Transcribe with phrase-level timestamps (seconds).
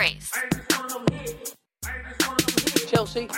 [0.00, 0.32] Disgrace.
[2.88, 3.28] Chelsea.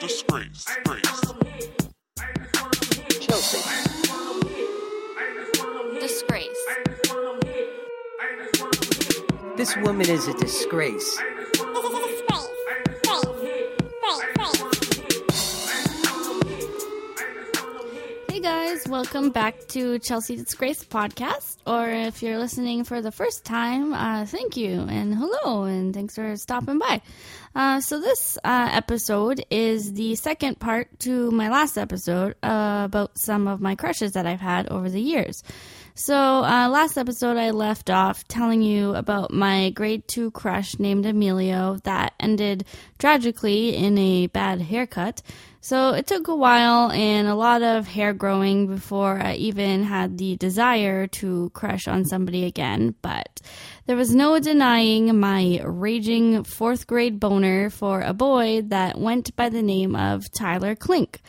[0.00, 0.64] Disgrace.
[0.64, 1.20] Disgrace.
[3.20, 3.62] Chelsea.
[6.00, 6.62] Disgrace.
[9.56, 11.16] This woman is a disgrace.
[18.44, 21.56] Guys, welcome back to Chelsea Disgrace podcast.
[21.66, 26.16] Or if you're listening for the first time, uh, thank you and hello, and thanks
[26.16, 27.00] for stopping by.
[27.54, 33.18] Uh, so, this uh, episode is the second part to my last episode uh, about
[33.18, 35.42] some of my crushes that I've had over the years.
[35.96, 41.06] So, uh, last episode, I left off telling you about my grade two crush named
[41.06, 42.64] Emilio that ended
[42.98, 45.22] tragically in a bad haircut.
[45.60, 50.18] So, it took a while and a lot of hair growing before I even had
[50.18, 52.96] the desire to crush on somebody again.
[53.00, 53.40] But
[53.86, 59.48] there was no denying my raging fourth grade boner for a boy that went by
[59.48, 61.20] the name of Tyler Klink.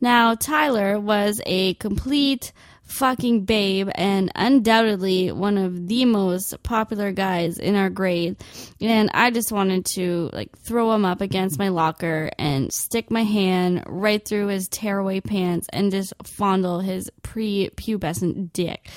[0.00, 2.52] Now, Tyler was a complete
[2.86, 8.36] fucking babe and undoubtedly one of the most popular guys in our grade.
[8.80, 13.24] And I just wanted to like throw him up against my locker and stick my
[13.24, 18.88] hand right through his tearaway pants and just fondle his pre-pubescent dick.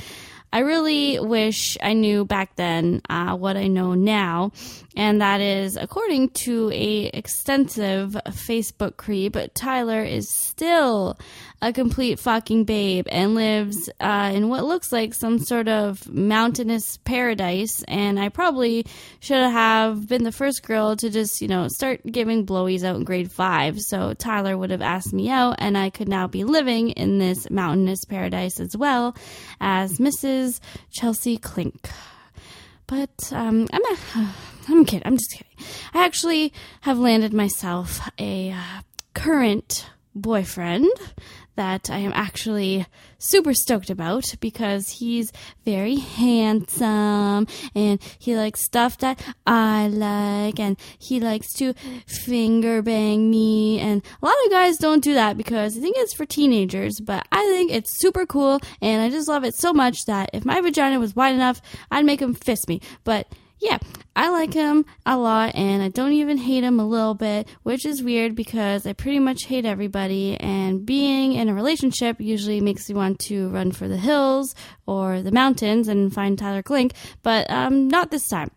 [0.51, 4.51] I really wish I knew back then uh, what I know now,
[4.95, 11.17] and that is, according to a extensive Facebook creep, Tyler is still
[11.61, 16.97] a complete fucking babe and lives uh, in what looks like some sort of mountainous
[17.03, 17.83] paradise.
[17.87, 18.85] And I probably
[19.19, 23.03] should have been the first girl to just, you know, start giving blowies out in
[23.03, 23.79] grade five.
[23.79, 27.49] So Tyler would have asked me out, and I could now be living in this
[27.49, 29.15] mountainous paradise as well
[29.59, 30.38] as Mrs.
[30.91, 31.89] Chelsea Klink.
[32.87, 33.97] But um, I'm a,
[34.67, 35.05] I'm kidding.
[35.05, 35.67] I'm just kidding.
[35.93, 38.81] I actually have landed myself a uh,
[39.13, 40.89] current boyfriend
[41.55, 42.85] that I am actually
[43.17, 45.33] super stoked about because he's
[45.65, 51.73] very handsome and he likes stuff that I like and he likes to
[52.07, 53.77] finger bang me.
[53.79, 57.27] And a lot of guys don't do that because I think it's for teenagers but
[57.31, 60.61] I think it's super cool and I just love it so much that if my
[60.61, 62.79] vagina was wide enough I'd make him fist me.
[63.03, 63.27] But
[63.59, 63.77] yeah,
[64.15, 67.85] I like him a lot and I don't even hate him a little bit, which
[67.85, 72.89] is weird because I pretty much hate everybody and being in a relationship usually makes
[72.89, 74.55] you want to run for the hills
[74.85, 76.93] or the mountains and find Tyler Klink,
[77.23, 78.51] but um not this time.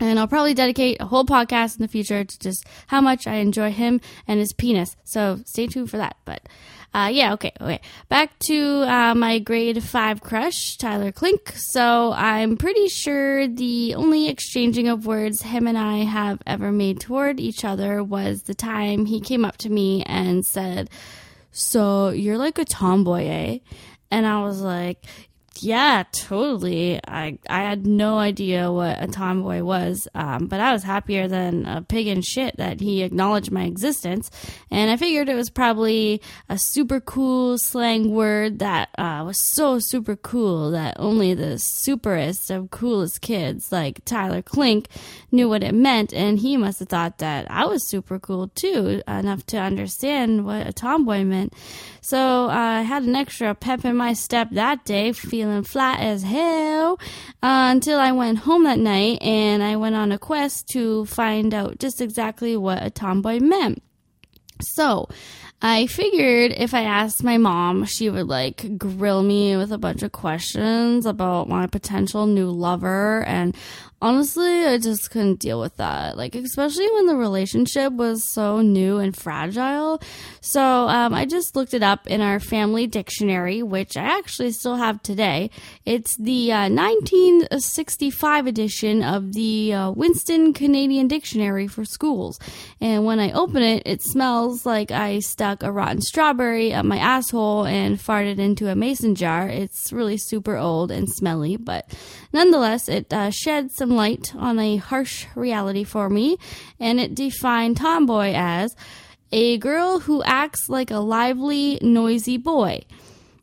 [0.00, 3.36] And I'll probably dedicate a whole podcast in the future to just how much I
[3.36, 4.96] enjoy him and his penis.
[5.02, 6.16] So stay tuned for that.
[6.24, 6.48] But
[6.94, 7.80] uh, yeah, okay, okay.
[8.08, 11.52] Back to uh, my grade five crush, Tyler Klink.
[11.54, 17.00] So I'm pretty sure the only exchanging of words him and I have ever made
[17.00, 20.88] toward each other was the time he came up to me and said,
[21.52, 23.58] So you're like a tomboy, eh?
[24.10, 25.04] And I was like,
[25.60, 27.00] yeah, totally.
[27.06, 31.66] I I had no idea what a tomboy was, um, but I was happier than
[31.66, 34.30] a pig in shit that he acknowledged my existence,
[34.70, 39.78] and I figured it was probably a super cool slang word that uh, was so
[39.80, 44.86] super cool that only the superest of coolest kids like Tyler Klink
[45.32, 49.02] knew what it meant, and he must have thought that I was super cool too,
[49.08, 51.52] enough to understand what a tomboy meant.
[52.00, 56.22] So uh, I had an extra pep in my step that day, feeling flat as
[56.22, 56.98] hell,
[57.42, 61.52] uh, until I went home that night and I went on a quest to find
[61.54, 63.82] out just exactly what a tomboy meant.
[64.60, 65.08] So,
[65.60, 70.04] I figured if I asked my mom, she would like grill me with a bunch
[70.04, 73.24] of questions about my potential new lover.
[73.24, 73.56] And
[74.00, 76.16] honestly, I just couldn't deal with that.
[76.16, 80.00] Like, especially when the relationship was so new and fragile.
[80.40, 84.76] So, um, I just looked it up in our family dictionary, which I actually still
[84.76, 85.50] have today.
[85.84, 92.38] It's the uh, 1965 edition of the uh, Winston Canadian Dictionary for Schools.
[92.80, 96.98] And when I open it, it smells like I stuck a rotten strawberry up my
[96.98, 99.48] asshole and farted into a mason jar.
[99.48, 101.92] It's really super old and smelly, but
[102.32, 106.38] nonetheless, it uh, shed some light on a harsh reality for me,
[106.78, 108.74] and it defined tomboy as
[109.32, 112.82] a girl who acts like a lively, noisy boy.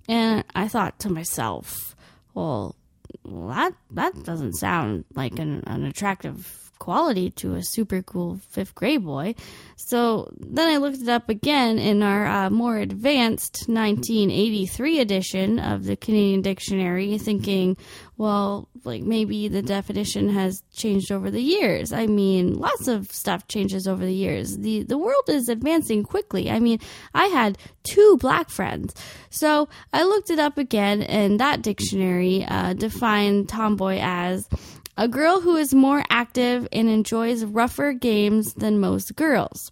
[0.08, 1.96] And I thought to myself,
[2.34, 2.76] well,
[3.24, 8.76] well that that doesn't sound like an, an attractive quality to a super cool fifth
[8.76, 9.36] grade boy.
[9.76, 15.86] So then I looked it up again in our uh, more advanced 1983 edition of
[15.86, 17.78] the Canadian Dictionary, thinking,
[18.18, 21.92] well, like maybe the definition has changed over the years.
[21.92, 24.58] I mean, lots of stuff changes over the years.
[24.58, 26.50] The the world is advancing quickly.
[26.50, 26.80] I mean,
[27.14, 28.94] I had two black friends.
[29.30, 34.48] So I looked it up again, and that dictionary uh, defined tomboy as
[34.98, 39.72] a girl who is more active and enjoys rougher games than most girls.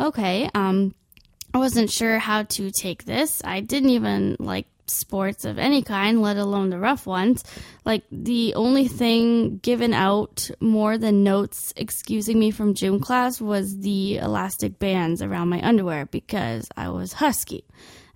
[0.00, 0.94] Okay, um,
[1.52, 3.40] I wasn't sure how to take this.
[3.44, 7.44] I didn't even like sports of any kind, let alone the rough ones.
[7.84, 13.78] Like the only thing given out more than notes excusing me from gym class was
[13.78, 17.64] the elastic bands around my underwear because I was husky.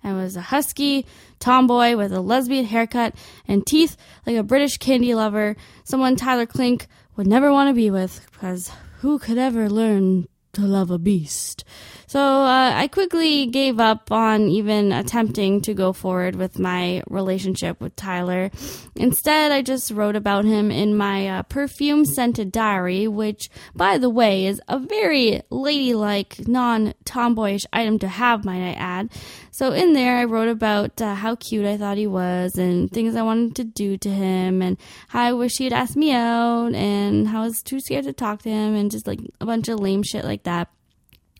[0.03, 1.05] I was a husky
[1.39, 3.15] tomboy with a lesbian haircut
[3.47, 7.91] and teeth like a British candy lover, someone Tyler Klink would never want to be
[7.91, 11.63] with because who could ever learn to love a beast?
[12.09, 17.79] So uh, I quickly gave up on even attempting to go forward with my relationship
[17.79, 18.49] with Tyler.
[18.95, 24.09] Instead, I just wrote about him in my uh, perfume scented diary, which, by the
[24.09, 29.11] way, is a very ladylike, non tomboyish item to have, might I add.
[29.51, 33.15] So in there, I wrote about uh, how cute I thought he was and things
[33.15, 34.79] I wanted to do to him and
[35.09, 38.41] how I wish he'd ask me out and how I was too scared to talk
[38.41, 40.69] to him and just like a bunch of lame shit like that.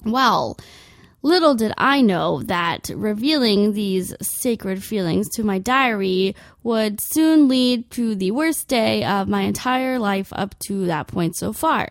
[0.05, 0.57] Well,
[1.21, 7.89] little did I know that revealing these sacred feelings to my diary would soon lead
[7.91, 11.89] to the worst day of my entire life up to that point so far.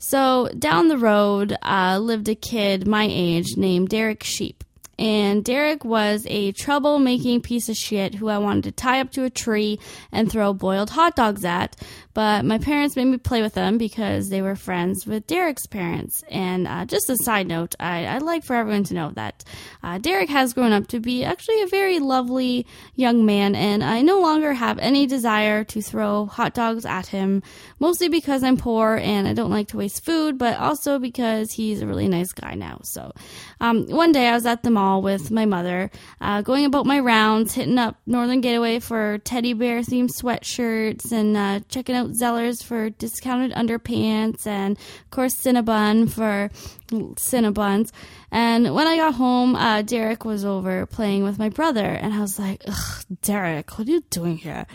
[0.00, 4.62] So, down the road uh, lived a kid my age named Derek Sheep.
[4.98, 9.24] And Derek was a troublemaking piece of shit who I wanted to tie up to
[9.24, 9.78] a tree
[10.10, 11.76] and throw boiled hot dogs at.
[12.14, 16.24] But my parents made me play with them because they were friends with Derek's parents.
[16.30, 19.44] And uh, just a side note, I, would like for everyone to know that
[19.82, 22.66] uh, Derek has grown up to be actually a very lovely
[22.96, 27.42] young man, and I no longer have any desire to throw hot dogs at him,
[27.78, 31.80] mostly because I'm poor and I don't like to waste food, but also because he's
[31.80, 32.80] a really nice guy now.
[32.82, 33.12] So
[33.60, 35.90] um, one day I was at the mall with my mother,
[36.20, 41.36] uh, going about my rounds, hitting up Northern Getaway for teddy bear themed sweatshirts and
[41.36, 46.50] uh, checking out Zellers for discounted underpants, and of course Cinnabon for
[46.90, 47.90] Cinnabons.
[48.30, 52.20] And when I got home, uh, Derek was over playing with my brother, and I
[52.20, 52.64] was like,
[53.22, 54.66] Derek, what are you doing here?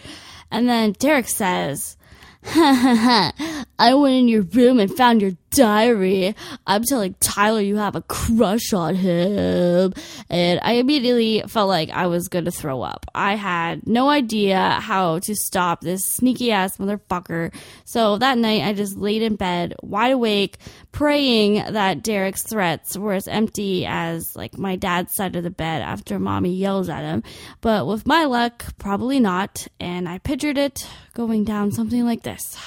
[0.51, 1.97] And then Derek says,
[2.45, 6.35] Ha ha ha, I went in your room and found your diary.
[6.67, 9.93] I'm telling Tyler you have a crush on him.
[10.29, 13.05] And I immediately felt like I was going to throw up.
[13.15, 17.53] I had no idea how to stop this sneaky ass motherfucker.
[17.85, 20.57] So that night I just laid in bed, wide awake,
[20.91, 25.81] praying that Derek's threats were as empty as like my dad's side of the bed
[25.81, 27.23] after mommy yells at him.
[27.61, 29.67] But with my luck, probably not.
[29.79, 32.57] And I pictured it going down something like this.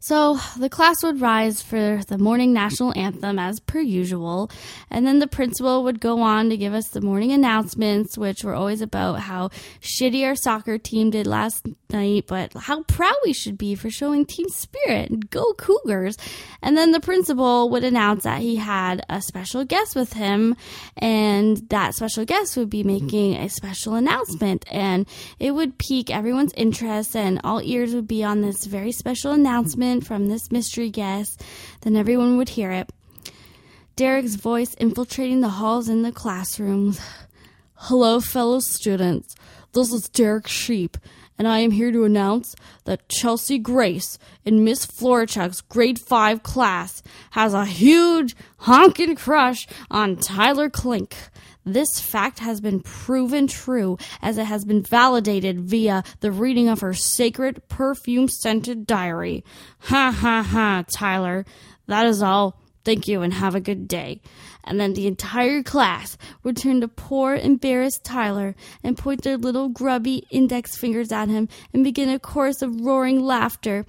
[0.00, 4.50] So the class would rise for the morning national anthem as per usual,
[4.90, 8.54] and then the principal would go on to give us the morning announcements, which were
[8.54, 9.48] always about how
[9.80, 14.24] shitty our soccer team did last night, but how proud we should be for showing
[14.24, 15.30] team spirit.
[15.30, 16.16] Go Cougars!
[16.62, 20.56] And then the principal would announce that he had a special guest with him,
[20.96, 25.06] and that special guest would be making a special announcement, and
[25.38, 30.06] it would pique everyone's interest, and all ears would be on this very special announcement
[30.06, 31.42] from this mystery guest,
[31.82, 32.90] then everyone would hear it.
[33.96, 37.00] Derek's voice infiltrating the halls and the classrooms.
[37.74, 39.34] Hello, fellow students.
[39.72, 40.96] This is Derek Sheep,
[41.38, 47.02] and I am here to announce that Chelsea Grace in Miss Florchuk's grade 5 class
[47.30, 51.16] has a huge honking crush on Tyler Klink.
[51.64, 56.80] This fact has been proven true as it has been validated via the reading of
[56.80, 59.44] her sacred perfume scented diary.
[59.80, 61.44] Ha ha ha, Tyler.
[61.86, 62.58] That is all.
[62.84, 64.22] Thank you and have a good day.
[64.68, 69.70] And then the entire class would turn to poor, embarrassed Tyler and point their little
[69.70, 73.86] grubby index fingers at him and begin a chorus of roaring laughter.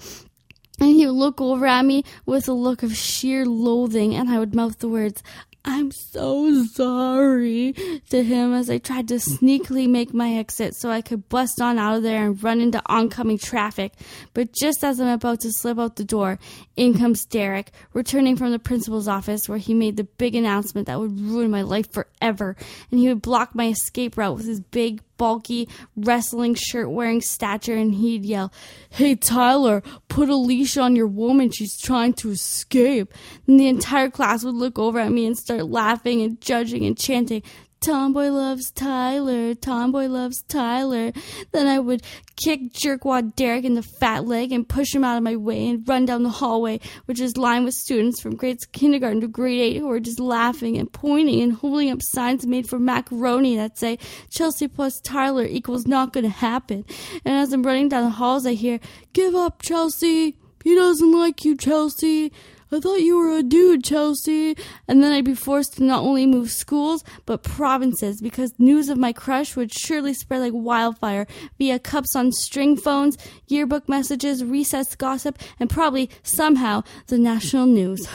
[0.80, 4.40] And he would look over at me with a look of sheer loathing, and I
[4.40, 5.22] would mouth the words,
[5.66, 7.74] I'm so sorry
[8.10, 11.78] to him as I tried to sneakily make my exit so I could bust on
[11.78, 13.94] out of there and run into oncoming traffic.
[14.34, 16.40] But just as I'm about to slip out the door,
[16.78, 21.00] in comes Derek, returning from the principal's office where he made the big announcement that
[21.00, 22.56] would ruin my life forever,
[22.90, 27.76] and he would block my escape route with his big bulky, wrestling shirt wearing stature,
[27.76, 28.52] and he'd yell,
[28.90, 31.52] Hey Tyler, put a leash on your woman.
[31.52, 33.14] She's trying to escape.
[33.46, 36.98] And the entire class would look over at me and start laughing and judging and
[36.98, 37.44] chanting,
[37.82, 39.56] Tomboy loves Tyler.
[39.56, 41.12] Tomboy loves Tyler.
[41.52, 42.04] Then I would
[42.36, 45.88] kick jerkwad Derek in the fat leg and push him out of my way and
[45.88, 49.78] run down the hallway, which is lined with students from grades kindergarten to grade eight
[49.78, 53.98] who are just laughing and pointing and holding up signs made for macaroni that say
[54.30, 56.86] Chelsea plus Tyler equals not going to happen.
[57.24, 58.80] And as I'm running down the halls, I hear,
[59.14, 60.38] "Give up, Chelsea.
[60.64, 62.32] He doesn't like you, Chelsea."
[62.72, 64.56] I thought you were a dude, Chelsea.
[64.88, 68.98] And then I'd be forced to not only move schools, but provinces because news of
[68.98, 71.26] my crush would surely spread like wildfire
[71.58, 78.08] via cups on string phones, yearbook messages, recess gossip, and probably somehow the national news.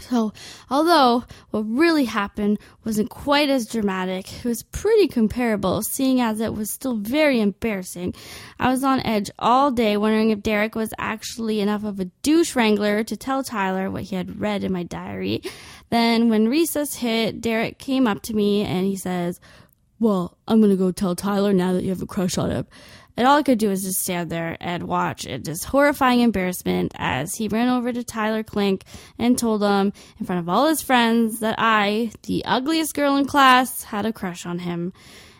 [0.00, 0.32] So,
[0.70, 6.52] although what really happened wasn't quite as dramatic, it was pretty comparable, seeing as it
[6.52, 8.14] was still very embarrassing.
[8.58, 12.56] I was on edge all day, wondering if Derek was actually enough of a douche
[12.56, 15.42] wrangler to tell Tyler what he had read in my diary.
[15.90, 19.38] Then, when recess hit, Derek came up to me and he says,
[20.00, 22.66] Well, I'm gonna go tell Tyler now that you have a crush on him.
[23.16, 26.92] And all I could do was just stand there and watch in just horrifying embarrassment
[26.96, 28.84] as he ran over to Tyler Klink
[29.18, 33.26] and told him in front of all his friends that I, the ugliest girl in
[33.26, 34.92] class, had a crush on him.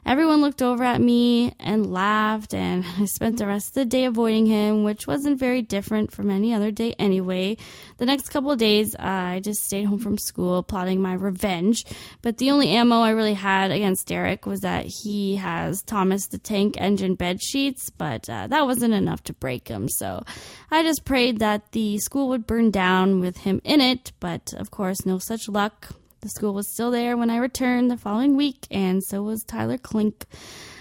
[0.06, 4.04] Everyone looked over at me and laughed, and I spent the rest of the day
[4.04, 7.56] avoiding him, which wasn't very different from any other day anyway.
[7.96, 11.86] The next couple of days, uh, I just stayed home from school, plotting my revenge.
[12.20, 16.38] But the only ammo I really had against Derek was that he has Thomas the
[16.38, 19.88] Tank Engine bed sheets, but uh, that wasn't enough to break him.
[19.88, 20.22] So
[20.70, 24.70] I just prayed that the school would burn down with him in it, but of
[24.70, 25.94] course, no such luck.
[26.24, 29.76] The school was still there when I returned the following week, and so was Tyler
[29.76, 30.24] Klink.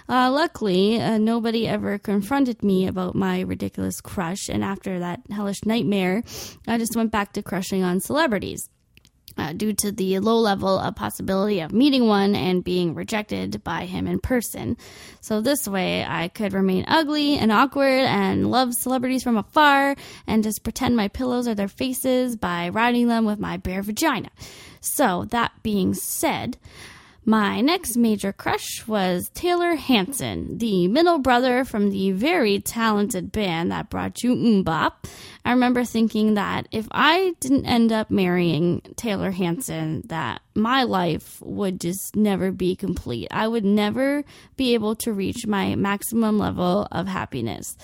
[0.08, 5.66] Uh, luckily, uh, nobody ever confronted me about my ridiculous crush, and after that hellish
[5.66, 6.24] nightmare,
[6.66, 8.70] I just went back to crushing on celebrities.
[9.36, 13.86] Uh, due to the low level of possibility of meeting one and being rejected by
[13.86, 14.78] him in person.
[15.22, 19.96] So, this way, I could remain ugly and awkward and love celebrities from afar
[20.28, 24.30] and just pretend my pillows are their faces by riding them with my bare vagina.
[24.82, 26.58] So, that being said,
[27.25, 33.72] my next major crush was Taylor Hanson, the middle brother from the very talented band
[33.72, 34.92] that brought you MMMBop.
[35.46, 41.42] I remember thinking that if I didn't end up marrying Taylor Hanson, that my life
[41.42, 43.30] would just never be complete.
[43.32, 44.24] I would never
[44.58, 47.77] be able to reach my maximum level of happiness.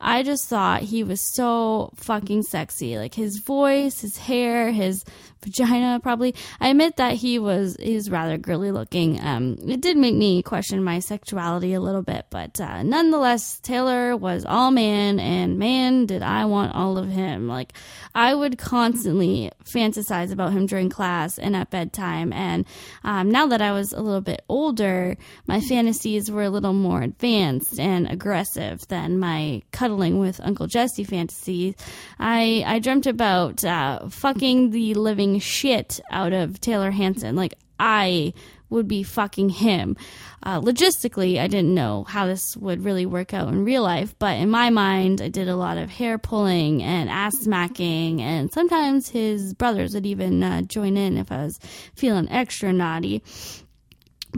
[0.00, 2.98] I just thought he was so fucking sexy.
[2.98, 5.04] Like his voice, his hair, his
[5.46, 6.34] vagina probably.
[6.60, 9.20] I admit that he was he was rather girly looking.
[9.20, 14.16] Um, it did make me question my sexuality a little bit, but uh, nonetheless, Taylor
[14.16, 17.48] was all man, and man, did I want all of him.
[17.48, 17.72] Like
[18.14, 22.32] I would constantly fantasize about him during class and at bedtime.
[22.32, 22.66] And
[23.04, 27.02] um, now that I was a little bit older, my fantasies were a little more
[27.02, 31.74] advanced and aggressive than my cuddling with Uncle Jesse fantasies.
[32.18, 37.36] I I dreamt about uh, fucking the living shit out of Taylor Hanson.
[37.36, 38.32] Like I
[38.68, 39.96] would be fucking him.
[40.42, 44.38] Uh, logistically, I didn't know how this would really work out in real life, but
[44.38, 49.08] in my mind, I did a lot of hair pulling and ass smacking, and sometimes
[49.08, 51.60] his brothers would even uh, join in if I was
[51.94, 53.22] feeling extra naughty.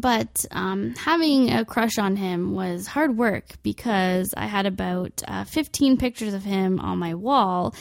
[0.00, 5.44] But um, having a crush on him was hard work because I had about uh,
[5.44, 7.74] 15 pictures of him on my wall,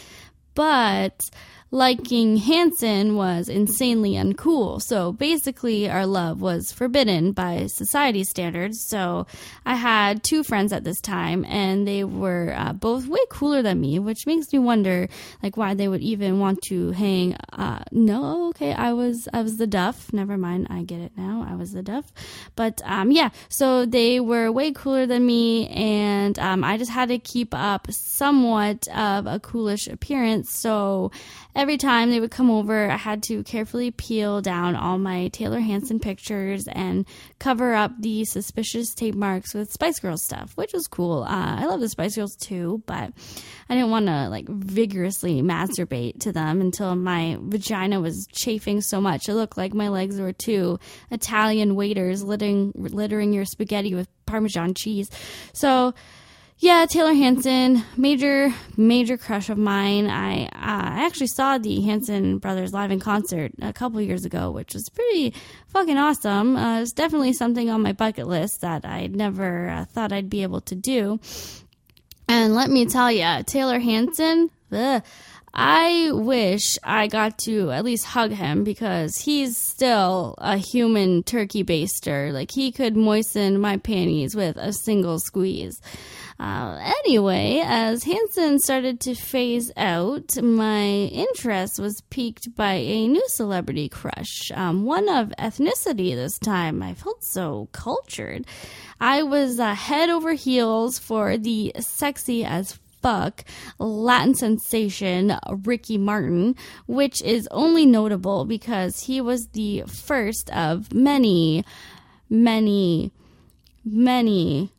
[0.55, 1.29] but
[1.69, 4.81] liking Hanson was insanely uncool.
[4.81, 8.81] So basically, our love was forbidden by society standards.
[8.81, 9.27] So
[9.65, 13.81] I had two friends at this time, and they were uh, both way cooler than
[13.81, 15.09] me, which makes me wonder,
[15.43, 17.36] like, why they would even want to hang.
[17.51, 20.13] Uh, no, okay, I was I was the duff.
[20.13, 21.45] Never mind, I get it now.
[21.47, 22.12] I was the duff.
[22.55, 27.09] But um, yeah, so they were way cooler than me, and um, I just had
[27.09, 30.50] to keep up somewhat of a coolish appearance.
[30.50, 31.12] So
[31.57, 35.59] every time they would come over, I had to carefully peel down all my Taylor
[35.59, 37.05] Hanson pictures and
[37.39, 41.23] cover up the suspicious tape marks with Spice Girls stuff, which was cool.
[41.23, 43.11] Uh, I love the Spice Girls too, but
[43.69, 49.01] I didn't want to like vigorously masturbate to them until my vagina was chafing so
[49.01, 49.27] much.
[49.27, 54.75] It looked like my legs were two Italian waiters littering, littering your spaghetti with Parmesan
[54.75, 55.09] cheese.
[55.53, 55.95] So,
[56.59, 60.09] yeah, Taylor Hanson, major, major crush of mine.
[60.09, 64.49] I uh, I actually saw the Hanson brothers live in concert a couple years ago,
[64.49, 65.33] which was pretty
[65.67, 66.57] fucking awesome.
[66.57, 70.41] Uh, it's definitely something on my bucket list that I never uh, thought I'd be
[70.41, 71.19] able to do.
[72.27, 74.49] And let me tell you, Taylor Hanson,
[75.53, 81.63] I wish I got to at least hug him because he's still a human turkey
[81.63, 82.33] baster.
[82.33, 85.79] Like he could moisten my panties with a single squeeze.
[86.39, 93.24] Uh, anyway, as Hanson started to phase out, my interest was piqued by a new
[93.29, 96.84] celebrity crush, um, one of ethnicity this time.
[96.84, 98.46] I felt so cultured.
[99.00, 103.44] I was uh, head over heels for the sexy as fuck
[103.79, 106.56] Latin sensation Ricky Martin,
[106.88, 111.63] which is only notable because he was the first of many,
[112.29, 113.12] many,
[113.86, 114.72] many,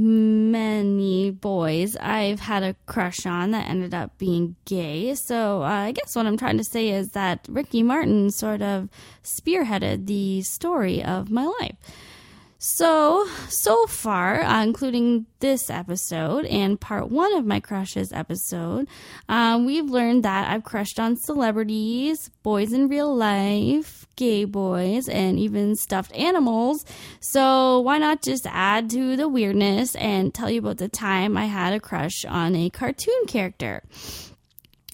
[0.00, 5.14] many boys I've had a crush on that ended up being gay.
[5.14, 8.88] So uh, I guess what I'm trying to say is that Ricky Martin sort of
[9.22, 11.76] spearheaded the story of my life.
[12.62, 18.86] So, so far, uh, including this episode and part one of my crushes episode,
[19.30, 25.38] um, we've learned that I've crushed on celebrities, boys in real life, gay boys, and
[25.38, 26.84] even stuffed animals.
[27.20, 31.46] So, why not just add to the weirdness and tell you about the time I
[31.46, 33.82] had a crush on a cartoon character?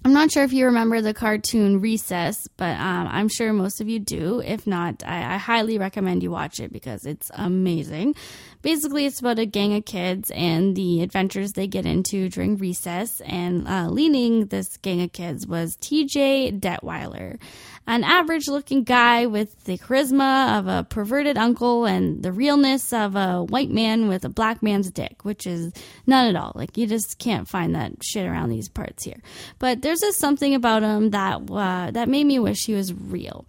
[0.05, 3.89] I'm not sure if you remember the cartoon Recess, but um, I'm sure most of
[3.89, 4.39] you do.
[4.39, 8.15] If not, I, I, highly recommend you watch it because it's amazing.
[8.63, 13.21] Basically, it's about a gang of kids and the adventures they get into during recess.
[13.23, 17.39] And uh, leading this gang of kids was TJ Detweiler
[17.87, 23.15] an average looking guy with the charisma of a perverted uncle and the realness of
[23.15, 25.73] a white man with a black man's dick, which is
[26.07, 26.53] none at all.
[26.55, 29.21] Like, you just can't find that shit around these parts here.
[29.59, 33.47] But there's just something about him that, uh, that made me wish he was real.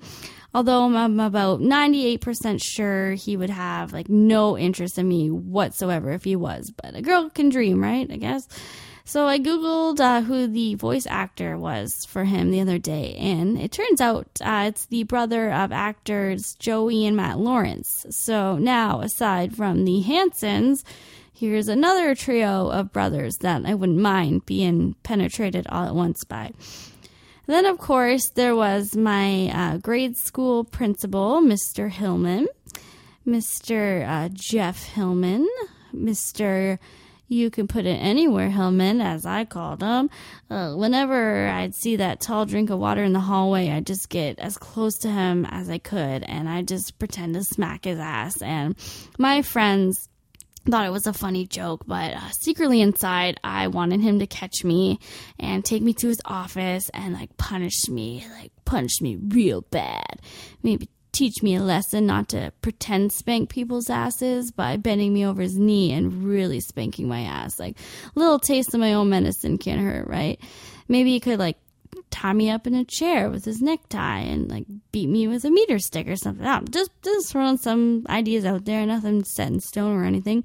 [0.57, 6.23] Although I'm about 98% sure he would have like no interest in me whatsoever if
[6.23, 6.71] he was.
[6.71, 8.11] But a girl can dream, right?
[8.11, 8.47] I guess.
[9.05, 13.55] So I Googled uh, who the voice actor was for him the other day, and
[13.59, 18.07] it turns out uh, it's the brother of actors Joey and Matt Lawrence.
[18.09, 20.83] So now, aside from the Hansons,
[21.31, 26.53] here's another trio of brothers that I wouldn't mind being penetrated all at once by.
[27.47, 31.89] Then, of course, there was my uh, grade school principal, Mr.
[31.89, 32.47] Hillman,
[33.25, 34.07] Mr.
[34.07, 35.47] Uh, Jeff Hillman,
[35.95, 36.77] Mr.
[37.29, 40.09] You can put it anywhere, Hillman, as I called him.
[40.49, 44.39] Uh, whenever I'd see that tall drink of water in the hallway, I'd just get
[44.39, 48.41] as close to him as I could, and I'd just pretend to smack his ass.
[48.41, 48.75] And
[49.17, 50.07] my friends
[50.71, 54.63] thought it was a funny joke, but uh, secretly inside, I wanted him to catch
[54.63, 54.99] me
[55.39, 60.21] and take me to his office and like punish me, like punish me real bad.
[60.63, 65.41] Maybe teach me a lesson not to pretend spank people's asses by bending me over
[65.41, 67.59] his knee and really spanking my ass.
[67.59, 67.77] Like,
[68.15, 70.39] a little taste of my own medicine can't hurt, right?
[70.87, 71.57] Maybe he could, like,
[72.09, 75.49] tie me up in a chair with his necktie and, like, beat me with a
[75.49, 76.45] meter stick or something.
[76.45, 80.43] I'm just, just throwing some ideas out there, nothing set in stone or anything.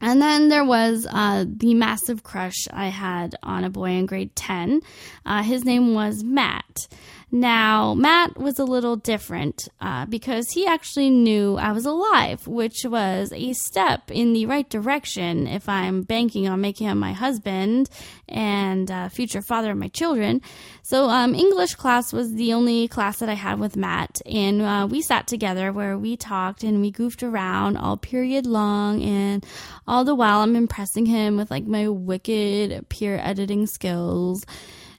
[0.00, 4.36] And then there was uh, the massive crush I had on a boy in grade
[4.36, 4.82] 10.
[5.24, 6.88] Uh, his name was Matt.
[7.34, 12.84] Now, Matt was a little different uh, because he actually knew I was alive, which
[12.84, 17.90] was a step in the right direction if I'm banking on making him my husband
[18.28, 20.42] and uh, future father of my children.
[20.84, 24.86] So, um, English class was the only class that I had with Matt, and uh,
[24.88, 29.44] we sat together where we talked and we goofed around all period long, and
[29.88, 34.46] all the while I'm impressing him with like my wicked peer editing skills.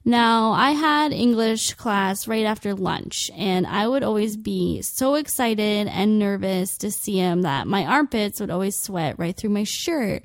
[0.08, 5.88] Now, I had English class right after lunch, and I would always be so excited
[5.88, 10.22] and nervous to see him that my armpits would always sweat right through my shirt.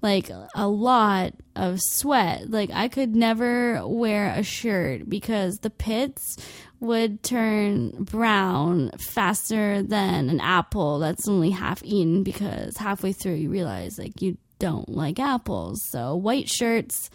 [0.00, 2.48] Like a lot of sweat.
[2.48, 6.36] Like I could never wear a shirt because the pits
[6.78, 13.50] would turn brown faster than an apple that's only half eaten because halfway through you
[13.50, 15.82] realize like you don't like apples.
[15.90, 17.10] So white shirts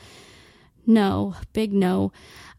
[0.89, 2.11] no, big no.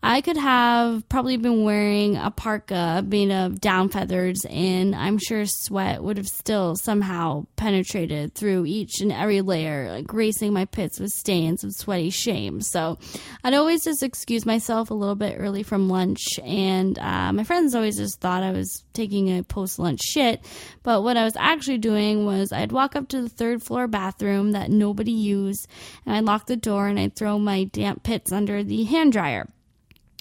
[0.02, 5.44] I could have probably been wearing a parka made of down feathers, and I'm sure
[5.44, 10.98] sweat would have still somehow penetrated through each and every layer, like gracing my pits
[10.98, 12.62] with stains of sweaty shame.
[12.62, 12.98] So
[13.44, 17.74] I'd always just excuse myself a little bit early from lunch, and uh, my friends
[17.74, 20.42] always just thought I was taking a post lunch shit.
[20.82, 24.52] But what I was actually doing was I'd walk up to the third floor bathroom
[24.52, 25.68] that nobody used,
[26.06, 29.46] and I'd lock the door and I'd throw my damp pits under the hand dryer.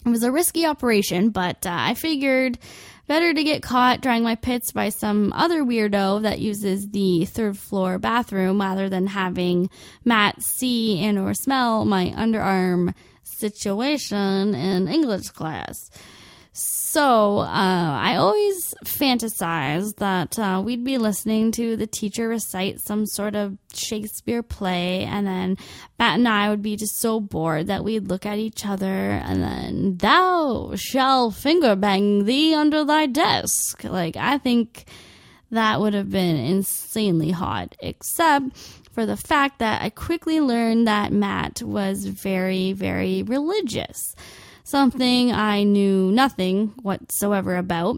[0.06, 2.58] It was a risky operation, but uh, I figured
[3.08, 7.58] better to get caught drying my pits by some other weirdo that uses the third
[7.58, 9.70] floor bathroom rather than having
[10.06, 15.90] Matt see and or smell my underarm situation in English class.
[16.60, 23.06] So uh, I always fantasized that uh, we'd be listening to the teacher recite some
[23.06, 25.58] sort of Shakespeare play, and then
[25.98, 29.42] Matt and I would be just so bored that we'd look at each other, and
[29.42, 33.84] then thou shall finger bang thee under thy desk.
[33.84, 34.86] Like I think
[35.52, 38.58] that would have been insanely hot, except
[38.92, 44.16] for the fact that I quickly learned that Matt was very, very religious
[44.70, 47.98] something I knew nothing whatsoever about.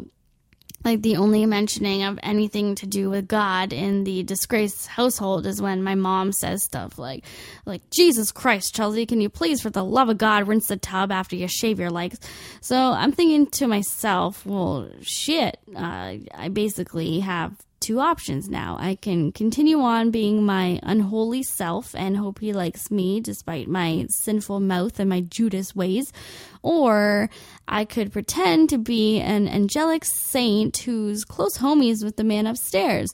[0.84, 5.62] Like the only mentioning of anything to do with God in the disgraced household is
[5.62, 7.24] when my mom says stuff like,
[7.68, 11.12] like Jesus Christ, Chelsea, can you please, for the love of God, rinse the tub
[11.12, 12.20] after you shave your legs?
[12.62, 18.78] So I'm thinking to myself, well, shit, uh, I basically have two options now.
[18.80, 24.06] I can continue on being my unholy self and hope he likes me despite my
[24.10, 26.14] sinful mouth and my Judas ways,
[26.64, 27.30] or
[27.68, 33.10] I could pretend to be an angelic saint who's close homies with the man upstairs.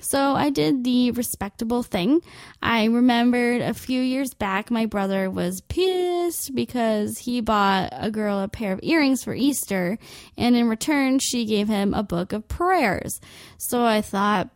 [0.00, 2.20] So I did the respectable thing.
[2.62, 8.40] I remembered a few years back my brother was pissed because he bought a girl
[8.40, 9.98] a pair of earrings for Easter,
[10.36, 13.18] and in return, she gave him a book of prayers.
[13.56, 14.50] So I thought,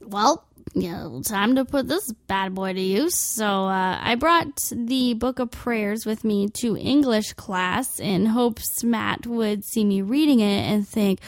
[0.00, 0.46] well,
[0.82, 3.18] know, time to put this bad boy to use.
[3.18, 8.84] So uh, I brought the book of prayers with me to English class in hopes
[8.84, 11.20] Matt would see me reading it and think,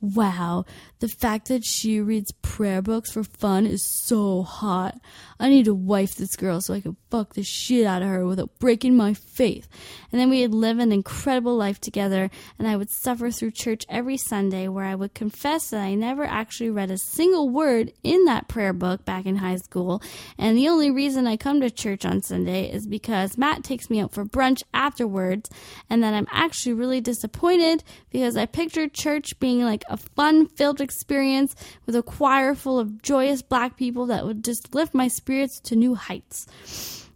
[0.00, 0.64] wow,
[1.00, 4.98] the fact that she reads prayer books for fun is so hot.
[5.40, 8.26] I need to wife this girl so I can fuck the shit out of her
[8.26, 9.68] without breaking my faith.
[10.12, 14.16] And then we'd live an incredible life together, and I would suffer through church every
[14.16, 18.48] Sunday where I would confess that I never actually read a single word in that
[18.48, 20.02] prayer book back in high school.
[20.38, 24.00] And the only reason I come to church on Sunday is because Matt takes me
[24.00, 25.50] out for brunch afterwards,
[25.90, 30.80] and then I'm actually really disappointed because I pictured church being like a fun filled
[30.84, 35.58] experience with a choir full of joyous black people that would just lift my spirits
[35.60, 36.46] to new heights.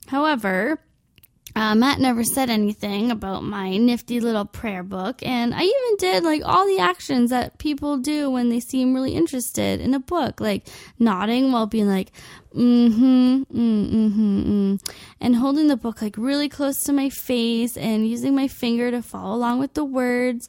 [0.09, 0.81] However,
[1.59, 6.23] uh, Matt never said anything about my nifty little prayer book, and I even did
[6.23, 10.41] like all the actions that people do when they seem really interested in a book,
[10.41, 10.69] like
[11.01, 12.13] nodding while being like,
[12.55, 18.09] mm-hmm, mm, mm-hmm, mm, and holding the book like really close to my face and
[18.09, 20.49] using my finger to follow along with the words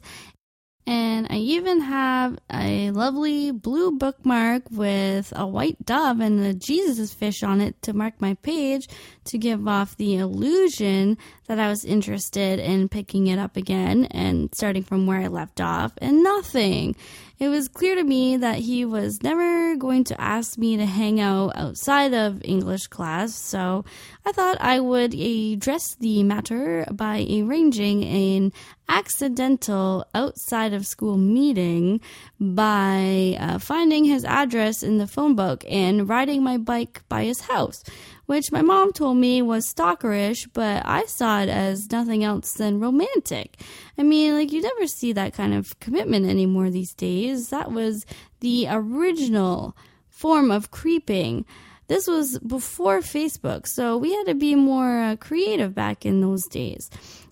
[0.86, 7.12] and I even have a lovely blue bookmark with a white dove and a Jesus
[7.12, 8.88] fish on it to mark my page
[9.24, 14.54] to give off the illusion that I was interested in picking it up again and
[14.54, 16.96] starting from where I left off, and nothing.
[17.38, 21.20] It was clear to me that he was never going to ask me to hang
[21.20, 23.84] out outside of English class, so
[24.26, 28.52] I thought I would address the matter by arranging an
[28.90, 32.00] accidental outside of school meeting
[32.38, 37.40] by uh, finding his address in the phone book and riding my bike by his
[37.42, 37.82] house
[38.30, 42.78] which my mom told me was stalkerish, but I saw it as nothing else than
[42.78, 43.60] romantic.
[43.98, 47.48] I mean, like, you never see that kind of commitment anymore these days.
[47.48, 48.06] That was
[48.38, 49.76] the original
[50.08, 51.44] form of creeping.
[51.88, 56.46] This was before Facebook, so we had to be more uh, creative back in those
[56.46, 56.88] days.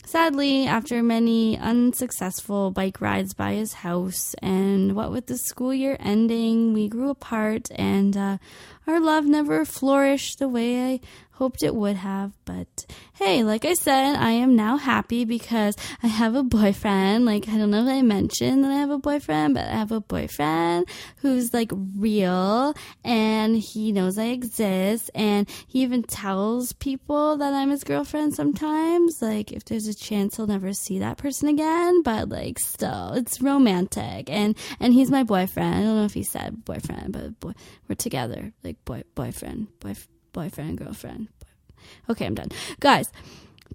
[0.08, 5.98] Sadly, after many unsuccessful bike rides by his house, and what with the school year
[6.00, 8.38] ending, we grew apart, and uh,
[8.86, 11.00] our love never flourished the way I
[11.38, 12.32] hoped it would have.
[12.44, 17.24] But hey, like I said, I am now happy because I have a boyfriend.
[17.24, 19.92] Like, I don't know if I mentioned that I have a boyfriend, but I have
[19.92, 20.86] a boyfriend
[21.18, 25.10] who's like real and he knows I exist.
[25.14, 29.22] And he even tells people that I'm his girlfriend sometimes.
[29.22, 33.40] Like, if there's a chance he'll never see that person again, but like still, it's
[33.40, 34.30] romantic.
[34.30, 35.74] And and he's my boyfriend.
[35.74, 37.52] I don't know if he said boyfriend, but boy,
[37.88, 39.94] we're together, like boy boyfriend, boy
[40.32, 41.28] boyfriend, girlfriend.
[42.08, 42.48] Okay, I'm done,
[42.80, 43.10] guys.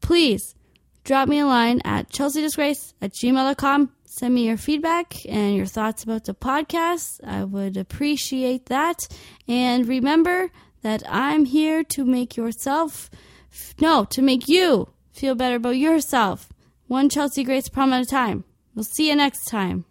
[0.01, 0.55] Please
[1.03, 3.91] drop me a line at chelseadisgrace at gmail.com.
[4.05, 7.19] Send me your feedback and your thoughts about the podcast.
[7.25, 9.07] I would appreciate that.
[9.47, 10.51] And remember
[10.83, 13.09] that I'm here to make yourself,
[13.79, 16.49] no, to make you Feel better about yourself.
[16.87, 18.43] One Chelsea Grace prom at a time.
[18.73, 19.85] We'll see you next time.